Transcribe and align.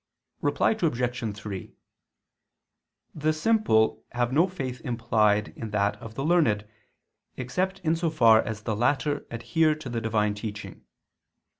Reply 0.41 0.71
Obj. 0.71 1.35
3: 1.37 1.75
The 3.13 3.31
simple 3.33 4.03
have 4.13 4.33
no 4.33 4.47
faith 4.47 4.81
implied 4.81 5.49
in 5.49 5.69
that 5.69 5.95
of 5.97 6.15
the 6.15 6.25
learned, 6.25 6.67
except 7.37 7.77
in 7.81 7.95
so 7.95 8.09
far 8.09 8.41
as 8.41 8.63
the 8.63 8.75
latter 8.75 9.27
adhere 9.29 9.75
to 9.75 9.89
the 9.89 10.01
Divine 10.01 10.33
teaching. 10.33 10.83